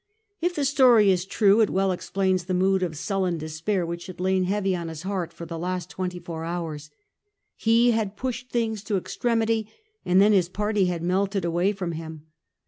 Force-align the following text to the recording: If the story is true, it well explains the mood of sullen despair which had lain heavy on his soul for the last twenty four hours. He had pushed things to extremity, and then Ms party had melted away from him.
If 0.41 0.55
the 0.55 0.65
story 0.65 1.11
is 1.11 1.25
true, 1.27 1.61
it 1.61 1.69
well 1.69 1.91
explains 1.91 2.45
the 2.45 2.55
mood 2.55 2.81
of 2.81 2.97
sullen 2.97 3.37
despair 3.37 3.85
which 3.85 4.07
had 4.07 4.19
lain 4.19 4.45
heavy 4.45 4.75
on 4.75 4.87
his 4.87 5.01
soul 5.01 5.27
for 5.29 5.45
the 5.45 5.59
last 5.59 5.91
twenty 5.91 6.17
four 6.17 6.43
hours. 6.43 6.89
He 7.55 7.91
had 7.91 8.17
pushed 8.17 8.49
things 8.49 8.83
to 8.85 8.97
extremity, 8.97 9.69
and 10.03 10.19
then 10.19 10.31
Ms 10.31 10.49
party 10.49 10.85
had 10.85 11.03
melted 11.03 11.45
away 11.45 11.71
from 11.71 11.91
him. 11.91 12.23